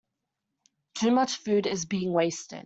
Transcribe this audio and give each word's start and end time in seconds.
Too 0.95 1.11
much 1.11 1.35
food 1.35 1.67
is 1.67 1.85
being 1.85 2.11
wasted. 2.11 2.59